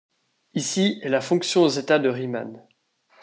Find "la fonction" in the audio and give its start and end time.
1.09-1.69